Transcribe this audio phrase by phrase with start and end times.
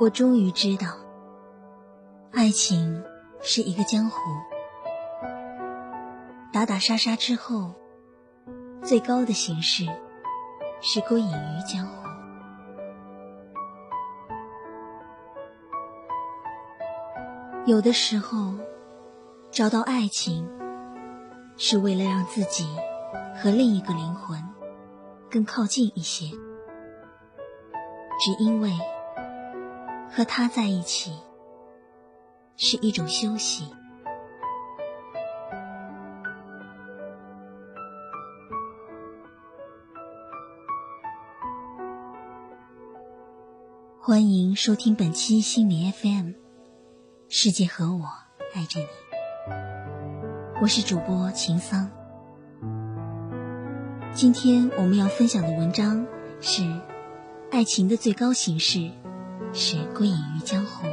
[0.00, 0.86] 我终于知道
[2.32, 3.04] 爱情
[3.40, 4.18] 是一个江湖
[6.52, 7.72] 打打杀杀之后
[8.82, 9.86] 最高的形式
[10.80, 12.01] 是归隐于江湖。
[17.64, 18.54] 有的时候，
[19.52, 20.48] 找到爱情，
[21.56, 22.66] 是为了让自己
[23.36, 24.42] 和另一个灵魂
[25.30, 26.26] 更靠近一些，
[28.18, 28.72] 只因为。
[30.14, 31.10] 和他在一起
[32.58, 33.64] 是一种休息。
[43.98, 46.32] 欢迎收听本期心理 FM，
[47.34, 48.12] 世界和我
[48.54, 48.86] 爱着你，
[50.60, 51.90] 我是主播秦桑。
[54.12, 56.06] 今天我们要分享的文章
[56.42, 56.62] 是
[57.50, 58.90] 爱情的最高形式。
[59.54, 60.86] 是归隐于江湖。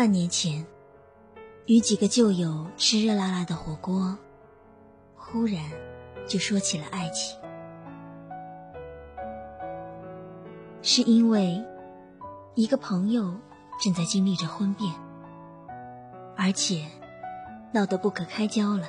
[0.00, 0.64] 半年前，
[1.66, 4.16] 与几个旧友吃热辣辣的火锅，
[5.14, 5.62] 忽然
[6.26, 7.38] 就说起了爱情。
[10.80, 11.62] 是因为
[12.54, 13.34] 一个朋友
[13.78, 14.90] 正在经历着婚变，
[16.34, 16.86] 而且
[17.70, 18.88] 闹得不可开交了，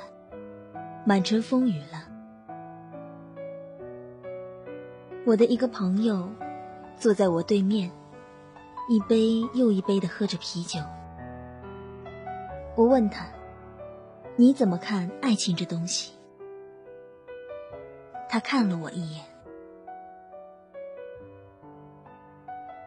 [1.04, 2.08] 满城风雨了。
[5.26, 6.26] 我的一个朋友
[6.98, 7.90] 坐在我对面，
[8.88, 10.80] 一杯又一杯的喝着啤酒。
[12.74, 13.26] 我问他
[14.36, 16.12] ：“你怎么看爱情这东西？”
[18.28, 19.24] 他看了我一眼。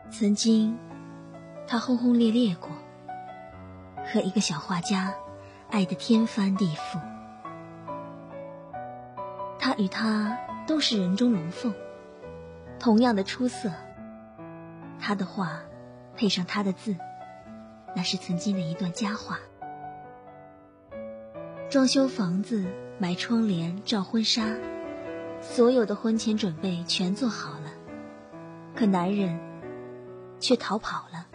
[0.10, 0.76] 曾经，
[1.68, 2.70] 他轰轰烈烈过，
[4.06, 5.14] 和一个小画家
[5.70, 7.00] 爱得天翻地覆。
[9.60, 11.74] 他与他都是人中龙凤，
[12.80, 13.72] 同样的出色。
[15.00, 15.62] 他的画
[16.16, 16.96] 配上他的字，
[17.96, 19.38] 那是曾经的一段佳话。
[21.76, 22.66] 装修房子、
[23.00, 24.58] 买窗帘、照婚纱，
[25.42, 27.74] 所有的婚前准备全做好了，
[28.74, 29.38] 可男人
[30.40, 31.28] 却逃跑了，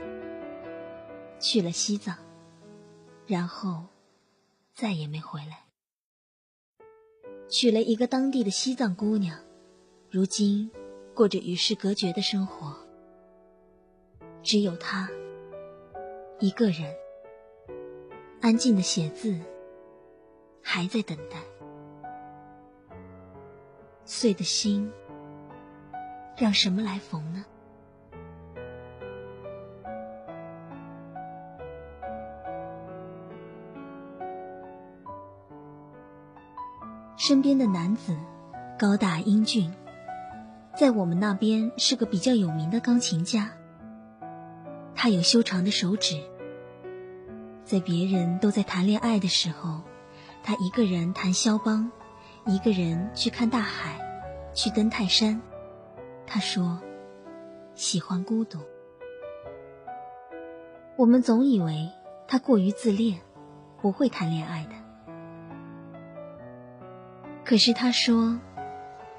[1.39, 2.17] 去了西藏，
[3.27, 3.85] 然后
[4.73, 5.67] 再也没回来。
[7.51, 9.39] 娶了一个当地的西藏姑娘，
[10.09, 10.71] 如今
[11.13, 12.75] 过着与世隔绝的生活，
[14.43, 15.07] 只有他
[16.39, 16.95] 一个人。
[18.41, 19.39] 安静的写字。
[20.73, 21.37] 还在等待，
[24.05, 24.89] 碎的心，
[26.37, 27.45] 让什么来缝呢？
[37.17, 38.17] 身边的男子
[38.79, 39.75] 高大英俊，
[40.77, 43.51] 在我们那边是个比较有名的钢琴家。
[44.95, 46.23] 他有修长的手指，
[47.65, 49.81] 在别人都在谈恋爱的时候。
[50.43, 51.91] 他一个人弹肖邦，
[52.47, 54.01] 一个人去看大海，
[54.55, 55.41] 去登泰山。
[56.27, 56.81] 他说
[57.75, 58.59] ：“喜欢孤独。”
[60.97, 61.91] 我们总以为
[62.29, 63.21] 他过于自恋，
[63.81, 64.71] 不会谈恋爱的。
[67.45, 68.39] 可是他说：“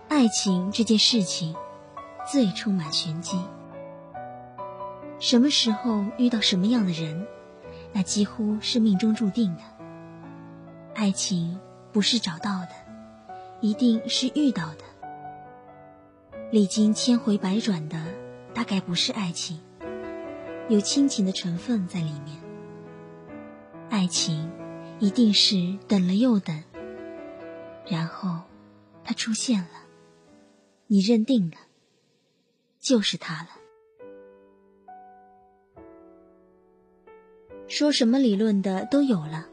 [0.07, 1.55] 爱情这件事情，
[2.29, 3.39] 最充满玄机。
[5.19, 7.27] 什么时候遇到什么样的人，
[7.93, 9.61] 那几乎是命中注定的。”
[10.93, 11.59] 爱情
[11.91, 12.69] 不是找到的，
[13.59, 14.83] 一定是遇到的。
[16.51, 17.97] 历经千回百转的，
[18.53, 19.59] 大概不是爱情，
[20.69, 22.37] 有亲情的成分在里面。
[23.89, 24.51] 爱情
[24.99, 26.63] 一定是等了又等，
[27.87, 28.41] 然后
[29.03, 29.87] 他出现了，
[30.87, 31.57] 你认定了，
[32.79, 33.49] 就是他了。
[37.67, 39.47] 说什么理论的都有了。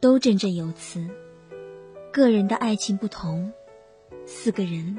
[0.00, 1.04] 都振振有词，
[2.12, 3.52] 个人的爱情不同，
[4.24, 4.96] 四个人，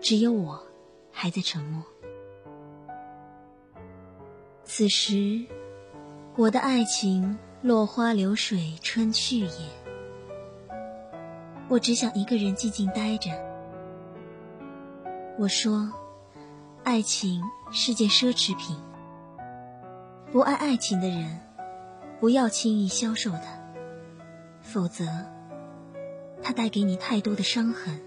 [0.00, 0.58] 只有我
[1.12, 1.84] 还在沉默。
[4.64, 5.44] 此时，
[6.36, 9.50] 我的爱情落花流水春去也。
[11.68, 13.30] 我只想一个人静静待着。
[15.38, 15.92] 我说，
[16.82, 18.74] 爱情是件奢侈品，
[20.32, 21.40] 不爱爱情的人，
[22.20, 23.59] 不要轻易销售它，
[24.70, 25.04] 否则，
[26.44, 28.00] 它带给你太多的伤痕，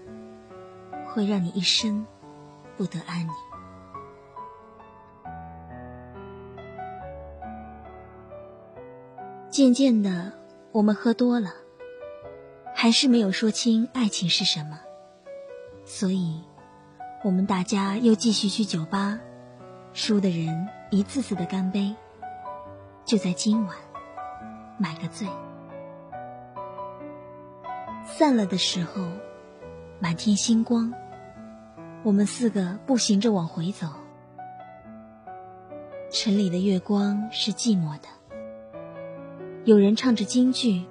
[1.06, 2.06] 会让你一生
[2.78, 3.30] 不得安宁。
[9.50, 10.32] 渐渐的，
[10.72, 11.50] 我们喝多了，
[12.74, 14.80] 还是没有说清爱情是什么，
[15.84, 16.42] 所以，
[17.22, 19.20] 我们大家又继续去酒吧，
[19.92, 21.94] 输的人一次次的干杯，
[23.04, 23.76] 就在今晚，
[24.78, 25.28] 买个醉。
[28.16, 29.08] 散了的时候，
[29.98, 30.94] 满天星光，
[32.04, 33.88] 我们四个步行着往回走，
[36.12, 38.06] 城里的月光是寂寞的。
[39.64, 40.84] 有人唱着京剧，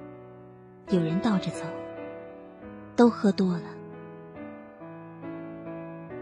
[0.90, 1.64] 有人倒着走，
[2.98, 3.64] 都喝多了。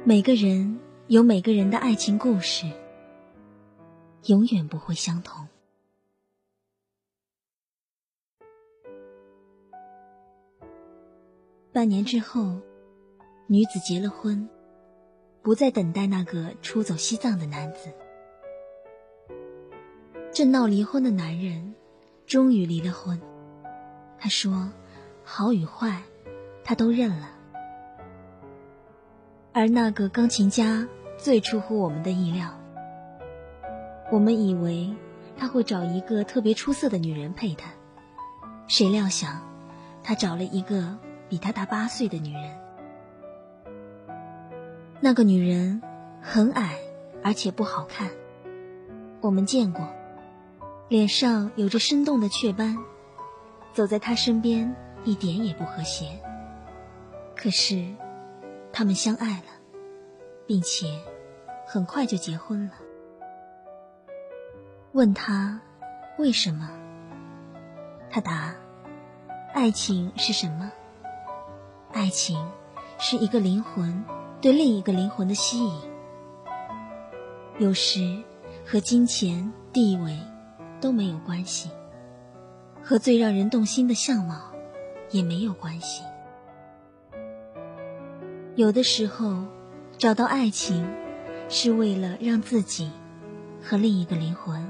[0.04, 2.68] 每个人有每个人的爱情故事，
[4.28, 5.48] 永远不会相同。
[11.82, 12.60] 半年之后，
[13.48, 14.48] 女子结了婚，
[15.42, 17.92] 不再等待那个出走西藏的男子。
[20.32, 21.74] 正闹离婚的男人。
[22.28, 23.20] 终于离了婚，
[24.20, 24.72] 他说
[25.26, 26.04] ：“好与坏，
[26.64, 27.32] 他都认了。”
[29.52, 30.88] 而那个钢琴家
[31.18, 32.56] 最出乎我们的意料。
[34.12, 34.94] 我们以为
[35.36, 37.72] 他会找一个特别出色的女人陪他，
[38.68, 39.42] 谁料想
[40.04, 41.00] 他找了一个
[41.32, 42.60] 比他大八岁的女人。
[45.00, 45.82] 那个女人
[46.22, 46.78] 很矮，
[47.24, 48.12] 而且不好看，
[49.22, 49.88] 我们见过。
[50.90, 52.78] 脸上有着生动的雀斑，
[53.72, 54.76] 走在他身边
[55.06, 56.20] 一点也不和谐。
[57.34, 57.82] 可是，
[58.74, 59.46] 他们相爱了，
[60.46, 61.00] 并且
[61.66, 62.74] 很快就结婚了。
[64.92, 65.62] 问他
[66.18, 66.70] 为什么？
[68.10, 68.54] 他答
[69.56, 70.70] ：“爱情是什么？
[71.94, 72.50] 爱情
[73.00, 74.04] 是一个灵魂
[74.42, 75.82] 对另一个灵魂的吸引，
[77.60, 78.22] 有时
[78.66, 80.18] 和金钱、地位。”
[80.82, 81.70] 都没有关系，
[82.82, 84.52] 和最让人动心的相貌
[85.12, 86.02] 也没有关系。
[88.56, 89.44] 有的时候，
[90.00, 90.84] 找到爱情，
[91.50, 92.90] 是为了让自己
[93.62, 94.68] 和另一个灵魂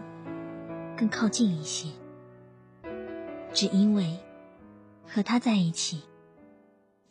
[0.97, 1.87] 更靠近一些，
[3.53, 4.19] 只因为
[5.07, 6.03] 和他在一起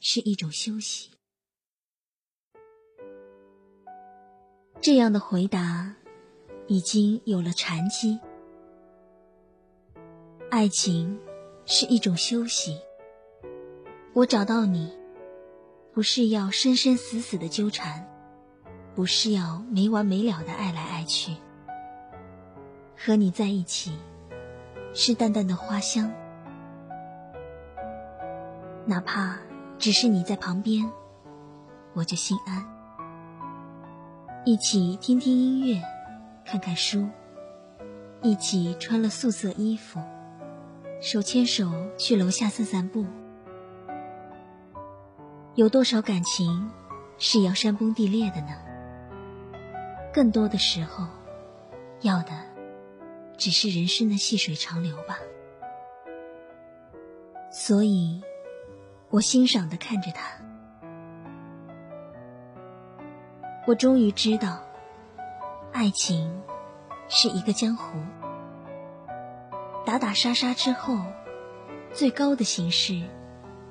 [0.00, 1.10] 是一种休息。
[4.80, 5.94] 这样的回答
[6.66, 8.18] 已经有了禅机。
[10.50, 11.20] 爱情
[11.66, 12.80] 是一种休息。
[14.14, 14.90] 我找到你，
[15.92, 18.04] 不是要生生死死的纠缠，
[18.94, 21.36] 不是要没完没了的爱来爱去。
[22.96, 23.96] 和你在一起，
[24.92, 26.10] 是淡淡的花香，
[28.86, 29.38] 哪怕
[29.80, 30.92] 只是你在旁边，
[31.94, 32.62] 我就心安。
[34.44, 35.82] 一起听听音乐，
[36.44, 37.08] 看看书，
[38.20, 39.98] 一起穿了素色衣服。
[41.00, 43.06] 手牵手去楼下散散步，
[45.54, 46.70] 有多少感情
[47.16, 48.50] 是要山崩地裂的呢？
[50.12, 51.06] 更多的时候，
[52.02, 52.32] 要的
[53.38, 55.16] 只是人生的细水长流吧。
[57.50, 58.22] 所以，
[59.10, 60.22] 我欣赏的看着他，
[63.66, 64.60] 我终于知道，
[65.72, 66.40] 爱情
[67.08, 67.98] 是一个江湖。
[69.84, 70.96] 打打杀杀之后，
[71.92, 73.02] 最高的形式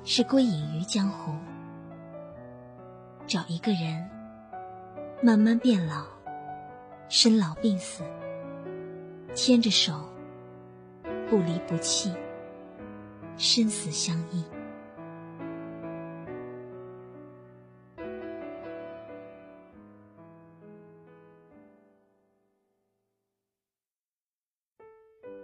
[0.04, 1.32] 是归隐于江湖，
[3.26, 4.10] 找一个人
[5.22, 6.04] 慢慢变老，
[7.08, 8.04] 生老病死，
[9.34, 9.94] 牵着手，
[11.30, 12.14] 不离不弃，
[13.38, 14.44] 生死相依。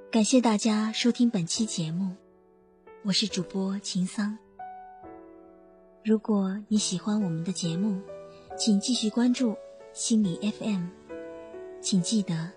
[0.08, 2.14] 感谢大家收听本期节目，
[3.04, 4.38] 我是主播秦桑。
[6.04, 8.00] 如果你喜欢我们的节目，
[8.56, 9.56] 请继续关注
[9.92, 10.86] 心理 FM。
[11.80, 12.50] 请记得，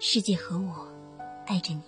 [0.00, 0.92] 世界和我
[1.46, 1.82] 爱着你。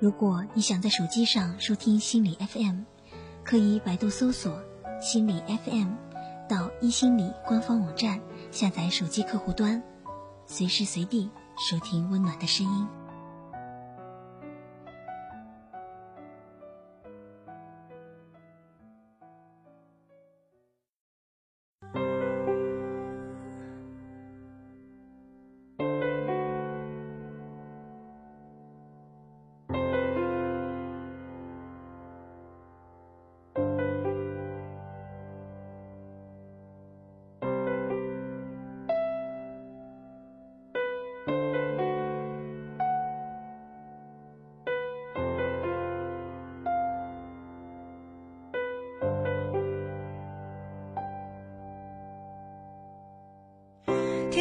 [0.00, 2.82] 如果你想在手机上收听心理 FM，
[3.44, 4.60] 可以百度搜索
[5.00, 5.92] 心理 FM，
[6.48, 9.82] 到一心理官方网站下载手机客户端。
[10.46, 11.30] 随时随地
[11.60, 12.99] 收听温暖的声音。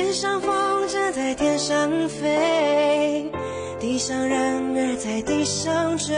[0.09, 3.31] 天上风筝在天上飞，
[3.79, 6.15] 地上人儿在地上追。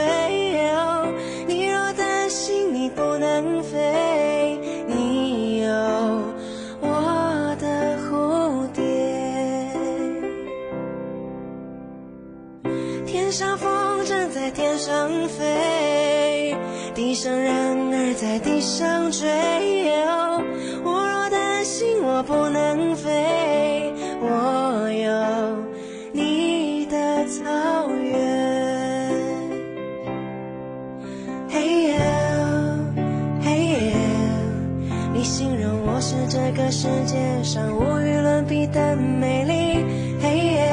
[37.42, 39.84] 上无与伦比的美丽，
[40.22, 40.70] 嘿耶，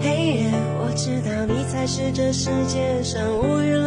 [0.00, 0.10] 嘿
[0.40, 3.79] 耶，我知道你才是这世界上无与伦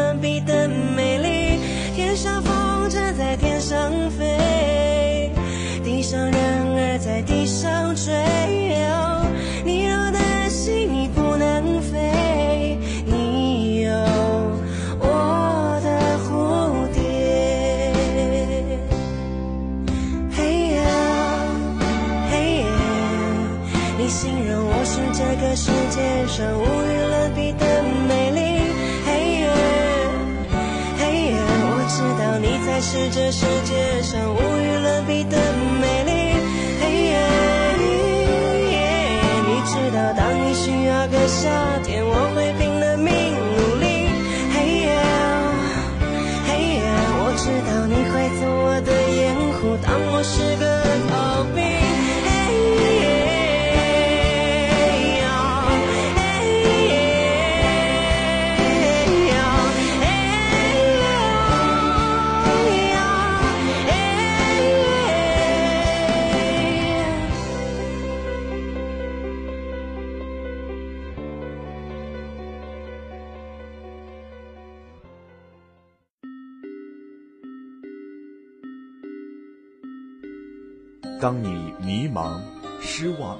[81.23, 82.41] 当你迷茫、
[82.81, 83.39] 失望、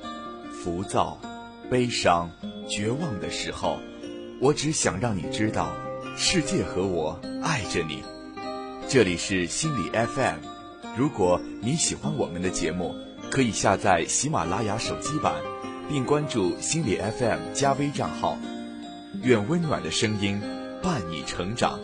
[0.54, 1.20] 浮躁、
[1.70, 2.32] 悲伤、
[2.66, 3.78] 绝望的时候，
[4.40, 5.70] 我只想让你知道，
[6.16, 8.02] 世界和我爱着你。
[8.88, 10.38] 这里是心理 FM，
[10.96, 12.96] 如果你喜欢我们的节目，
[13.30, 15.36] 可以下载喜马拉雅手机版，
[15.90, 18.38] 并关注心理 FM 加微账号。
[19.24, 20.40] 愿温暖的声音
[20.82, 21.82] 伴你成长。